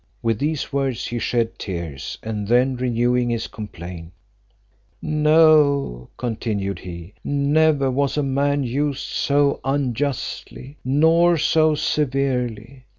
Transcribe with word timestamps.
With 0.23 0.39
these 0.39 0.73
words 0.73 1.05
he 1.05 1.19
shed 1.19 1.59
tears, 1.59 2.17
and 2.23 2.47
then 2.47 2.75
renewing 2.75 3.29
his 3.29 3.45
complaint; 3.45 4.13
"No," 4.99 6.09
continued 6.17 6.79
he, 6.79 7.13
"never 7.23 7.91
was 7.91 8.17
a 8.17 8.23
man 8.23 8.63
used 8.63 9.01
so 9.05 9.59
unjustly, 9.63 10.79
nor 10.83 11.37
so 11.37 11.75
severely. 11.75 12.85